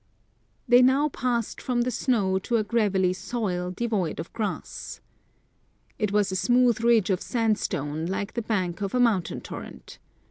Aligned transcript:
"They 0.67 0.81
now 0.81 1.09
passed 1.09 1.61
from 1.61 1.81
the 1.81 1.91
snow 1.91 2.39
to 2.39 2.57
a 2.57 2.63
gravelly 2.63 3.13
soil, 3.13 3.69
devoid 3.69 4.19
of 4.19 4.33
grass. 4.33 4.99
It 5.99 6.11
was 6.11 6.31
a 6.31 6.35
smooth 6.35 6.81
ridge 6.81 7.11
of 7.11 7.21
sandstone, 7.21 8.07
like 8.07 8.33
the 8.33 8.41
bank 8.41 8.81
of 8.81 8.95
a 8.95 8.99
mountain 8.99 9.41
torrent. 9.41 9.99